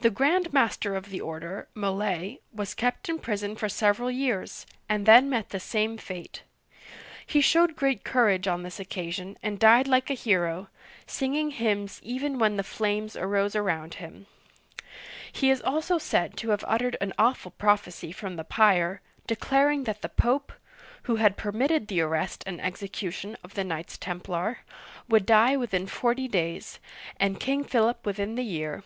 [0.00, 5.06] The Grand Master of the order, Molay', was kept in prison for several years, and
[5.06, 6.42] then met the same fate.
[7.24, 10.68] He showed great courage on this occasion, and died like a hero,
[11.06, 14.26] singing hymns even when the flames arose around him.
[15.30, 20.02] He is also said to have uttered an awful prophecy from the pyre, declaring that
[20.02, 20.52] the Pope—
[21.04, 24.64] who had per mitted the arrest and execution of the Knights Tem plar—
[25.08, 26.80] would die within forty days,
[27.20, 28.82] and King Philip within the year.